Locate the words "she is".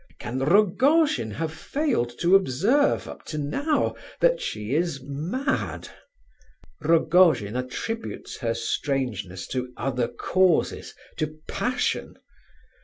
4.41-4.99